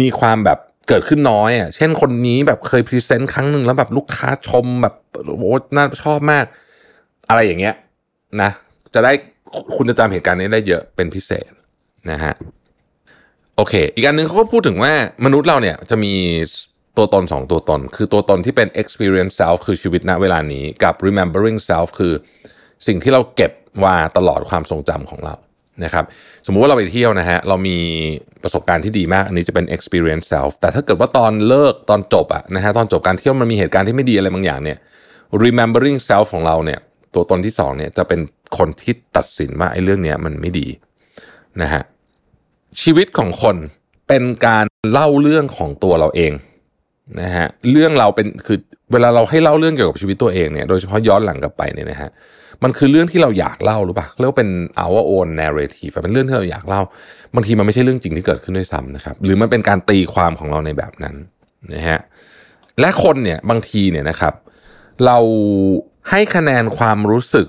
[0.00, 0.58] มีความแบบ
[0.88, 4.94] เกิดขึ้นน้อยอะเช่นคนนี้แบบเคยพรีเซนต์ครั้งหนึ่งแล้วแบบลูกค้าชมแบบ
[5.40, 6.44] โอ้น่าชอบมาก
[7.28, 7.74] อะไรอย่างเงี้ย
[8.42, 8.50] นะ
[8.94, 9.12] จะได้
[9.76, 11.50] คุณจะจำเหตุการณ์นี้ได้เยอะเป็นพิเศษ
[12.10, 12.34] นะฮะ
[13.56, 14.92] โอเค อีกอันหนึ่งเขาก็พูดถึงว่า
[15.24, 16.12] มนุษย์เราเนี่ยจะมี
[16.96, 22.12] ตัวตนสองตัวตน คือตัวตนที่เป็น experience self คือชีวิตณเวลานี้ กับ remembering self คือ
[22.86, 25.34] สิ่งที่เราเก็บ ว่าตลอดความทรงจำของเรา
[25.84, 26.04] นะครับ
[26.46, 27.78] สมมุติว่าเราไปเที่ยวนะฮะเรามี
[28.42, 34.78] ประสบการณ์ที่ดีมากอันนี้จะเป็น experience self แต่ถ้าเกิดว่าตอนเลิกตอนจบอะนะฮะตอนจบการเที่ยวมันมีเหตุการณ์ที่ไม่ดีอะไรบางอย่างเนี่ย
[35.44, 36.80] remembering self ของเราเนี่ย
[37.14, 38.20] ตัวตนที่สองเนี่ยจะเป็น
[38.58, 40.66] คนที่ตัดสินว่าไอ้เรื่องเนี้ยมันไม่ดี
[41.62, 41.82] นะฮะ
[42.82, 43.56] ชีวิตของคน
[44.08, 46.32] เป็นการเล่าเรื่องของตัวเราเอง
[47.20, 48.58] นะฮะเรื่องเราเป็นคือ
[48.92, 52.10] เวลาเราให้เล่าเรื่องเกี่ยวกับชีวิตตัวเองเนี่ยโดยเฉพาะย้อนหลังกลับไปเนี่ยนะฮะ
[52.62, 54.50] มันคือเรื่องที่เราอยากเล่าหรือเปล่าเรียกว่าเป็น
[54.84, 56.82] our own narrative เป็นเรื่องที่เราอยากเล่า
[57.34, 61.14] บางทีมันไม่ใช่เรื่องจริงที่เกิดขึ้นด้วยซ้ำนะครับ หรือมันเป็นการตีความของเราในแบบนั้น
[61.74, 62.00] นะฮะ
[62.80, 64.34] และคนเนี่ยบางทีเนี่ยนะครับ
[65.06, 65.18] เรา
[66.10, 67.46] ให้คะแนนความรู้สึก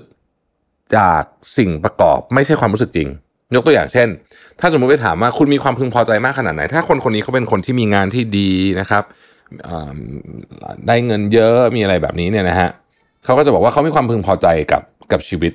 [0.96, 1.22] จาก
[1.58, 3.08] สิ่งประกอบไม่ใช่ความรู้สึกจริง
[3.54, 4.08] ยกตัวอย่างเช่น
[4.60, 9.02] ถ้าสมมติไปถามว่าคุณมีความพึงพอใจมากขนาดไหน ถ้าคนคนนี้เขาเป็นคนที่มีงานที่ดีนะครับ
[10.86, 12.70] ได้เงินเยอะมีอะไรแบบนี้เนี่ยนะฮะ
[13.24, 15.52] เขาก็จะบอกว่าเขามีความพึงพอใจกับกับชีวิต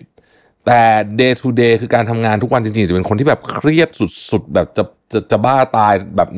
[0.65, 0.81] แต่
[1.19, 3.89] day to day คือการทำงานทุกวันจริงๆ จะเป็นคนที่แบบเครียด
[4.31, 4.83] สุดๆ แบบจะ
[5.13, 6.29] จะจะบ้าตายแบบ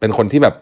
[0.00, 0.54] เป็นคนที่แบบ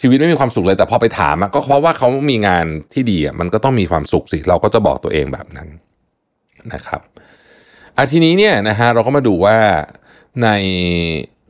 [0.00, 5.68] ชีวิตไม่มีความสุขเลยแต่พอไปถามก็เพราะว่าเขามีงานที่ดีอะมันก็ต้องมีความสุขสิ เราก็จะบอกตัวเองแบบนั้น
[6.72, 7.00] นะครับ
[7.96, 9.56] อาทีนี้เนี่ยนะฮะเราก็มาดูว่า
[10.42, 10.48] ใน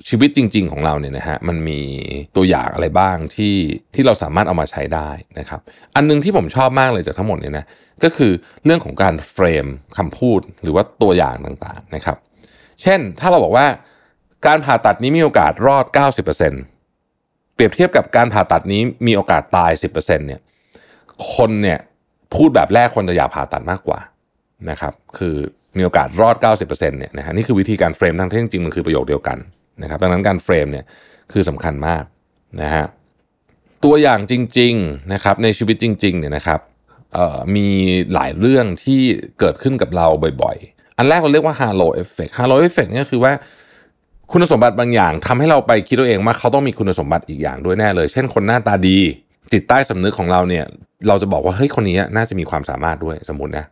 [0.09, 1.81] ชีวิตจริง ๆ ของเราเนี่ยนะฮะมันมี
[2.37, 3.55] ตัวอย่างอะไรบ้างที่
[3.95, 5.61] ที่เราสามารถเอามาใช้ได้นะครับ
[5.97, 7.65] อันนึงที่ผมชอบมากเลยจากทั้งหมดเนี่ยนะ
[8.05, 8.33] ก็คือ
[8.65, 12.17] เรื่องของการเฟรมคำพูดหรือว่าตัวอย่างต่างๆนะครับ
[12.83, 13.67] เช่นถ้าเราบอกว่า
[14.47, 15.85] การผ่าตัดนี้มีโอกาสรอด
[16.71, 20.41] 90%เปรียบเทียบกับการผ่าตัดนี้มีโอกาสตาย 10%เนี่ย
[21.35, 21.79] คนเนี่ย
[22.35, 24.01] พูดแบบแรกคนจะอยากผ่าตัดมากกว่า
[24.71, 25.37] นะครับ คือ
[25.77, 29.39] มีโอกาสรอด 90%เนี่ยนะฮะนี่คือวิธีการ frame ทั้งที่จริงๆมันคือประโยคเดียวกัน
[29.83, 30.85] นะครับดังนั้นการ frame เนี่ย
[31.33, 32.05] คือสำคัญมาก
[32.63, 32.85] นะฮะ
[33.85, 36.61] ตัวอย่างจริงๆนะครับในชีวิตจริงๆเนี่ยนะครับ
[37.57, 37.69] มี
[38.15, 39.01] หลายเรื่องที่
[39.41, 40.07] เกิดขึ้นกับเรา
[40.43, 43.33] บ่อยๆ อันแรกเราเรียกว่า halo effect halo effect เนี่ยคือว่า
[44.33, 48.99] คุณสมบัติบางอย่างทำให้เราไปคิดตัวเองว่าเขาต้องมีคุณสมบัติอีกอย่างด้วยแน่เลย เช่นคนหน้าตาดี
[49.53, 50.65] จิตใต้สำนึกของเราเนี่ย
[51.09, 53.65] เราจะบอกว่าเฮ้ยคนนี้น่าจะมีความสามารถด้วยสมมตินะ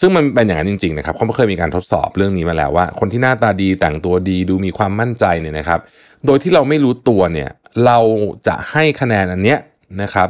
[0.00, 5.80] ซึ่งมันเป็นอย่างนั้นจริงๆนะครับเขาเคยมีการทดสอบเรื่องนี้มาแล้วว่า คนที่หน้าตาดีแต่งตัวดีดูมีความมั่นใจเนี่ยนะครับ
[6.26, 7.50] โดยที่เราไม่รู้ตัวเนี่ย
[7.86, 7.98] เรา
[8.46, 9.58] จะให้คะแนนอันเนี้ย
[10.02, 10.28] นะครับ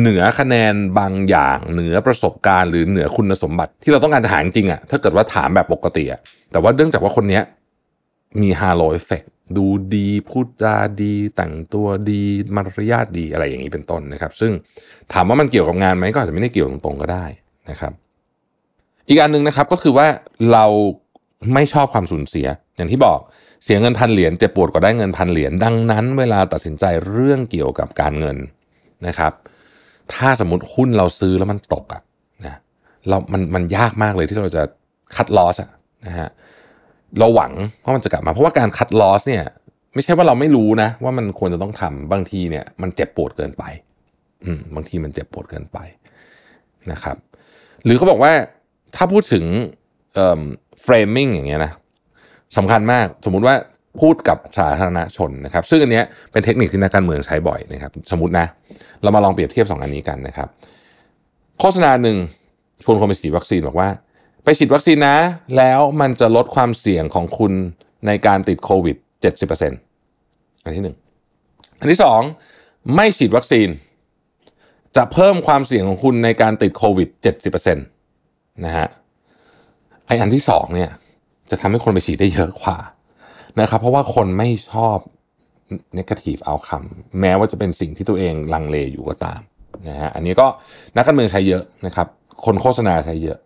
[0.00, 6.20] เหนือคะแนนบางอย่าง เหนือประสบการณ์หรือเหนือคุณสมบัติที่เราต้องการจะหาจริงอะ่ะถ้าเกิดว่าถามแบบปกติอะ่ะ
[6.52, 7.42] แต่ว่าเนื่องจากว่าคนเนี้ย
[8.42, 9.22] มี halo effect
[9.56, 12.22] ดูดีพูดจาดี แต่งตัวดี
[12.54, 14.52] มารยาทดีอะไรอย่างนี้เป็นต้นนะครับ ซึ่ง
[15.12, 17.26] ถามว่ามันเกี่ยวกับงานไหมก็อาจจะไม่ได้เกี่ยวตรงๆก็ได้
[17.70, 17.92] นะครับ
[19.08, 20.06] อีกอันหนึ่งนะครับก็คือว่า
[20.52, 20.64] เรา
[21.54, 23.18] ไม่ชอบความสูญเสีย อย่างที่บอก
[23.64, 28.36] เสียเงินพันเหรียญเจ็บปวดกว่าได้เงินพันเหรียญดังนั้น เวลาตัดสินใจเรื่องเกี่ยวกับการเงิน
[29.06, 29.32] นะครับ
[30.14, 32.02] ถ้าสมมติหุ้นเราซื้อแล้วมันตกอะ
[32.46, 32.54] นะ
[33.08, 34.62] เรา มัน มันยากมากเลยที่เราจะ
[35.16, 35.70] คัดลอสอะ
[36.06, 36.28] นะฮะ
[37.18, 37.52] เราหวัง
[37.84, 39.44] ว่ามันจะกลับมา เพราะว่าการคัดลอสเนี่ย
[39.94, 43.64] ไม่ใช่ว่าเราไม่รู้นะ ว่ามันควรจะต้องทำบางทีเนี่ยมันเจ็บปวดเกินไป
[44.44, 45.78] อืมบางทีมันเจ็บปวดเกินไป
[46.92, 47.16] นะครับ
[47.84, 48.32] หรือเขาบอกว่า
[48.96, 49.44] ถ้าพูดถึง
[50.14, 50.42] เอ่อ
[50.82, 51.72] เฟรมมิ่งอย่างเงี้ยนะ
[52.56, 53.54] สำคัญมากสมมุติว่า
[54.00, 56.02] พูดกับสาธารณชนนะครับ ซึ่งอันนี้
[56.32, 58.46] เป็นเทคนิคที่นักการเมืองใช้บ่อยนะครับ สมมตินะ
[59.02, 60.48] เรามาลองเปรียบเทียบสองอันนี้กันนะครับ
[61.60, 62.16] โฆษณาหนึ่ง
[62.84, 63.88] ชวนคนไปฉีดวัคซีนบอกว่า
[64.44, 65.16] ไปฉีดวัคซีนนะ
[65.56, 67.52] แล้วมันจะลดความเสี่ยงของคุณ
[68.06, 68.96] ในการติดโควิด
[69.60, 70.96] 70%อันที่หนึ่ง
[71.80, 72.20] อันที่สอง
[72.94, 73.68] ไม่ฉีดวัคซีน
[74.96, 77.08] จะเพิ่มความเสี่ยงของคุณในการติดโควิด
[77.54, 77.93] 70%
[78.64, 78.86] นะฮะ
[80.06, 80.90] ไออันที่สองเนี่ย
[81.50, 82.78] จะทำให้คนไปฉีดได้เยอะกว่า
[83.60, 84.98] นะครับ เพราะว่าคนไม่ชอบ
[85.98, 86.86] negative outcome
[87.20, 89.40] แม้ว่าจะเป็นสิ่งที่ตัวเองลังเลอยู่ก็ตาม
[89.88, 90.46] นะฮะอันนี้ก็
[90.96, 92.06] นักการเมืองใช้เยอะนะครับ
[92.44, 93.38] คนโฆษณาใช้เยอะ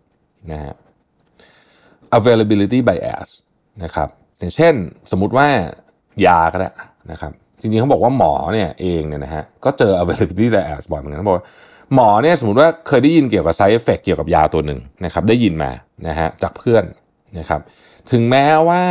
[0.51, 0.73] นะฮะ
[2.17, 3.27] availability bias
[3.83, 4.73] นะครับอย่างเช่น
[5.11, 5.47] สมมุติว่า
[6.25, 6.69] ยาก็ได้
[7.11, 11.37] นะครับ จริงๆเขาบอกว่าหมอเนี่ยเองเนี่ยนะฮะก็เจอ availability bias บ่อยเหมือนกันเขาบอก
[11.93, 15.71] หมอเนี่ยสมมติว่าเคยได้ยินเกี่ยวกับ side effect เกี่ยวกับยาตัวหนึ่งนะครับได้ยินมา
[16.07, 16.83] นะฮะจากเพื่อน
[17.39, 17.61] นะครับ
[18.11, 18.83] ถึงแม้ว่า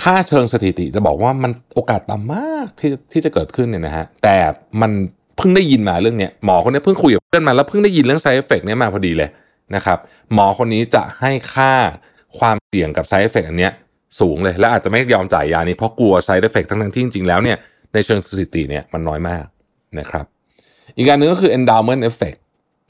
[0.00, 4.36] ค่าเชิงสถิติจะบอกว่ามันโอกาสต่ำมากที่ที่จะเกิดขึ้นเนี่ยนะฮะแต่
[4.80, 4.92] มัน
[5.36, 9.30] เพิ่งได้ยินมาเรื่องเนี้ยหมอคนนี้เพิ่งคุยกับเพื่อนมาแล้วเพิ่งได้ยินเรื่อง side effect เนี้ยมาพอดีเลย
[9.74, 9.98] นะครับ
[10.34, 11.72] หมอคนนี้จะให้ค่า
[12.38, 13.72] ความเสี่ยงกับ side effect อันเนี้ย
[14.20, 17.56] สูงเลยและอาจจะไม่ยอมจ่ายยานี้เพราะกลัว side effect ทั้งที่จริงๆแล้วเนี่ย
[17.92, 19.44] ในเชิงสถิติเนี่ยมันน้อยมาก
[19.98, 20.26] นะครับ
[20.96, 22.38] อีกการหนึ่งก็คือ endowment effect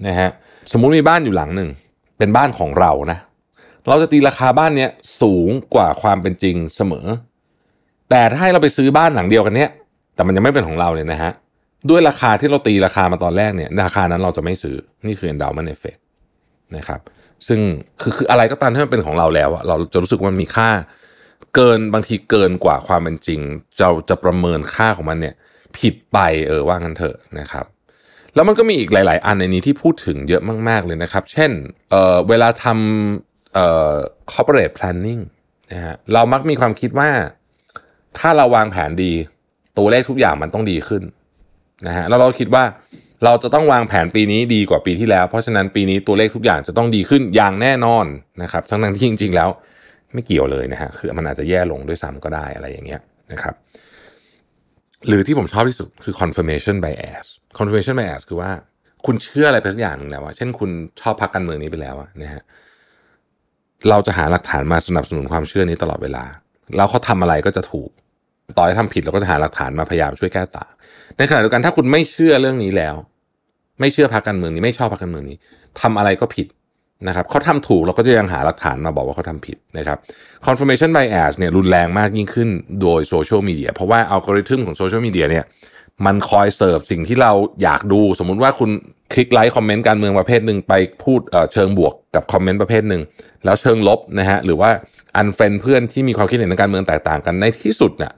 [0.07, 0.31] นะฮะ
[0.73, 1.71] สมมุติมีบ้านอยู่หลังหนึ่ง
[2.19, 3.19] เป็นบ้านของเรานะ
[3.89, 7.07] เราจะตีราคาบ้านเนี้ยสูงกว่าความเป็นจริงเสมอ
[8.11, 9.71] แต่ถ้าให้เราไปซื้อบ้านหลังเดียวกันเนี้ย
[10.15, 11.33] แต่มันยังไม่เป็นของเราเนี่ยนะฮะ
[11.91, 16.01] ด้วยราคาที่เราตีราคามาตอนแรกเนี่ยราคานั้นเราจะไม่ซื้อนี่คือ endowment effect
[16.77, 17.01] นะครับ
[17.49, 17.61] ซึ่ง
[18.01, 20.71] คือคืออะไรก็ตามที่มันเป็นของเราแล้วอะเราจะรู้สึกว่ามันมีค่า
[21.55, 23.41] เกินบางทีเกินกว่าความเป็นจริง
[23.81, 25.35] เราจะประเมินค่าของมันเนี่ย
[25.79, 27.67] ผิดไปเออว่างั้นเถอะนะครับ
[28.37, 31.51] แล้วมันก็มีอีกหลาย ๆ อันในนี้ที่พูดถึงเยอะมาก ๆ เลยนะครับ เช่น
[31.91, 33.95] เเวลาทำเอ่อ
[34.33, 35.23] corporate planning
[35.73, 37.11] นะฮะเรามักมีความคิดว่า
[38.19, 39.13] ถ้าเราวางแผนดี
[39.79, 41.03] ตัวเลขทุกอย่างมันต้องดีขึ้น
[41.87, 42.65] นะฮะแล้วเราคิดว่า
[43.25, 48.07] เราจะต้องวางแผนปีนี้ดีกว่าปีที่แล้ว เพราะฉะนั้นปีนี้ตัวเลขทุกอย่างจะต้องดีขึ้นอย่างแน่นอน
[48.43, 49.49] นะครับ ทั้งนั้นที่จริง ๆ แล้ว
[50.15, 53.01] ไม่เกี่ยวเลยนะฮะคือมันอาจจะแย่ลงด้วยซ้ำก็ได้อะไรอย่างเงี้ย
[53.33, 53.55] นะครับ
[55.09, 57.27] หรือที่ผมชอบที่สุดคือ confirmation bias
[57.59, 58.51] confirmation bias คือว่า
[59.07, 62.43] คุณเชื่ออะไรไปสักอย่างหนึ่งแล้วว่าเช่นคุณชอบพักการเมืองนี้ไปแล้วนะฮะ
[63.91, 66.25] เราจะหาหลักฐานมาสนับสนุนความเชื่อนี้ตลอดเวลา
[66.77, 67.91] แล้วเขาทาอะไรก็จะถูก
[68.57, 70.71] ต่อให้ทำผิดเราก็จะหาหลักฐานมาพยายามช่วยแก้ต่าง
[71.17, 72.95] ในขณะเดียวกันถ้าคุณไม่เชื่อเรื่องนี้แล้ว
[73.81, 75.37] ไม่เชื่อพรรคการเมืองนี้ไม่ชอบพรรคการเมืองนี้
[75.81, 76.47] ทำอะไรก็ผิด
[77.09, 79.99] นะครับเขาทำถูกเราก็จะยังหาหลักฐานมาบอกว่าเขาทำผิดนะครับ
[80.47, 82.49] confirmation bias เนี่ยรุนแรงมากยิ่งขึ้น
[82.83, 85.45] โดยโซเชียลมีเดียเพราะว่าอัลกอริทึมของโซเชียลมีเดียเนี่ย
[86.07, 87.33] มันคอยเสิร์ฟสิ่งที่เรา
[87.63, 88.71] อยากดู สมมุติว่าคุณ
[89.13, 91.21] คลิกไลค์คอมเมนต์การเมืองประเภทหนึ่งไปพูด
[91.53, 93.03] เชิงบวกกับคอมเมนต์ประเภทหนึ่ง
[93.45, 94.71] แล้วเชิงลบนะฮะหรือว่า
[95.17, 98.13] unfriend เพื่อนที่มีความคิดเห็นในการเมืองแตกต่างกันในที่สุดเนี่ย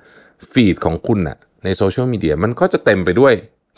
[0.53, 3.33] ฟีดของคุณน่ะในโซเชียลมีเดียมันก็จะเต็มไปด้วย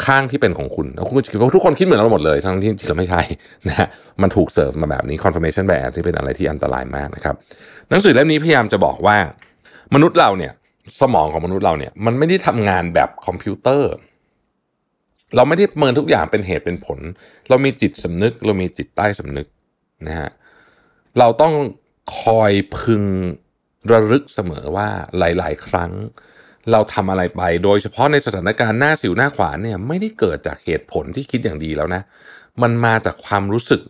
[0.07, 3.23] ข้างที่เป็นของคุณแล้วคุณคิดว่าทุกคนคิดเหมือนเราหมดเลย ทั้งที่จริงๆไม่ใช่
[3.69, 3.89] นะฮะ
[4.23, 7.35] มันถูกเสิร์ฟมาแบบนี้ confirmation bias ที่เป็นอะไรที่อันตรายมากนะครับ
[7.91, 9.17] หนังสือเล่มนี้พยายามจะบอกว่า
[9.95, 10.53] มนุษย์เราเนี่ย
[11.01, 13.93] สมองของมนุษย์เราเนี่ย มันไม่ได้ทำงานแบบคอมพิวเตอร์
[15.37, 16.99] เราไม่ได้ประเมินทุกอย่างเป็นเหตุเป็นผล
[17.49, 19.47] เรามีจิตสำนึก เรามีจิตใต้สำนึก
[20.07, 20.31] นะฮะ
[21.19, 21.55] เราต้อง
[22.21, 23.03] คอยพึง
[23.93, 25.93] ระลึกเสมอว่าหลาย ๆ ครั้ง
[26.73, 32.03] เราทำอะไรไป โดยเฉพาะในสถานการณ์หน้าสิวหน้าขวานเนี่ยไม่ได้เกิดจากเหตุผลที่คิดอย่างดีแล้วนะ
[32.63, 33.83] มันมาจากความรู้สึก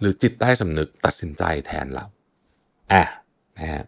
[0.00, 2.04] หรือจิตใต้สำนึกตัดสินใจแทนเรา
[2.92, 3.04] อะ
[3.58, 3.84] นะฮะ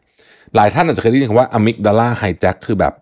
[0.55, 2.95] หลายท่านอาจจะเคยได้ยินคำว่าอะมิกดาลาไฮแจ็คคือแบบ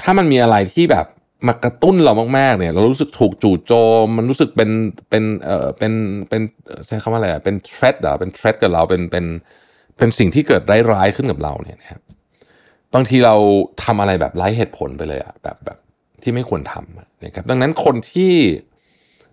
[0.00, 1.06] ถ้ามันมีอะไรที่แบบ
[1.46, 3.72] มากระตุ้นเรามากๆเนี่ย เรารู้สึกถูกจู่โจ
[4.04, 4.70] ม มันรู้สึกเป็น
[5.10, 5.92] เป็นเอ่อเป็น
[6.28, 6.42] เป็น
[6.86, 9.24] ใช้คำว่าอะไรอะเป็น threat เหรอเป็น threat กับเราเป็นเป็น
[9.98, 10.62] เป็นสิ่งที่เกิด
[10.92, 12.00] ร้ายๆขึ้นกับเราเนี่ยนะครับ
[12.94, 13.34] บางทีเรา
[13.84, 15.78] ทำอะไรแบบไร้เหตุผลไปเลยอะแบบแบบ
[16.22, 18.32] ที่ไม่ควรทำนะครับดังนั้นคนที่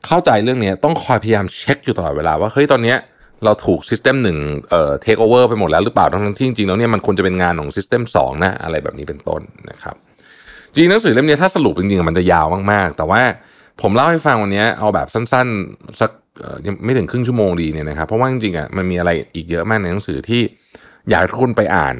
[0.06, 2.97] เข้าใจเรื่องนี้ต้องคอยพยายามเช็คอยู่ตลอดเวลาว่าเฮ้ยตอนเนี้ย
[3.45, 4.38] เราถูก system หนึ่ง
[4.69, 9.95] เอ่อ take over ไปหมดแล้วหรือเปล่าทั้งที่จริงๆแล้วเนี่ยมันควรจะเป็นงานของ system สองนะอะไรแบบนี้เป็นต้นนะครับ
[10.74, 13.21] จริงหนังสือเล่มนี้ถ้าสรุปจริงๆมันจะยาวมากๆ แต่ว่า
[13.82, 20.41] ผมเล่าให้ฟังวันนี้เอาแบบสั้นๆสักเอ่อยังไม่ถึงครึ่งชั่วโมงดีเนี่ยนะครับเพราะว่าจริงๆอะมันมีอะไรอีกเยอะมากในหนังสือที่
[21.10, 21.95] อยากให้ทุกคนไปอ่าน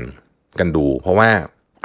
[0.60, 1.30] กันดู เพราะว่า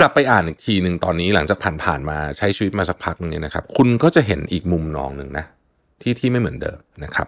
[0.01, 5.45] กลับไปอ่านอีกทีหนึ่งตอนนี้หลังจากผ่านๆมาใช้ชีวิตมาสักพักนึงเนี่ยนะครับ คุณก็จะเห็นอีกมุมมองหนึ่งนะ
[6.03, 7.27] ที่ที่ไม่เหมือนเดิมนะครับ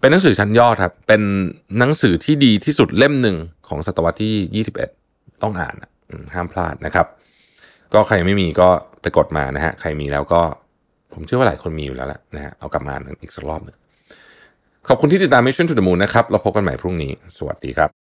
[0.00, 1.22] เป็นหนังสือชั้นยอดครับ เป็น
[1.78, 3.36] หนังสือที่ดีที่สุดเล่มหนึ่ง
[3.68, 4.64] ของศตวรรษที่
[5.04, 5.74] 21 ต้องอ่าน
[6.34, 7.06] ห้ามพลาดนะครับ
[7.94, 8.68] ก็ใครไม่มีก็
[9.02, 10.40] ไปกดมานะฮะใครมีแล้วก็
[11.12, 13.76] ผมเชื่อว่าหลายคนมีอยู่แล้วแหละนะฮะเอากลับมาอ่านอีกสักรอบหนึ่ง
[14.88, 18.01] ขอบคุณที่ติดตาม Mission to the Moon นะครับเราพบกันใหม่พรุ่งนี้ สวัสดีครับ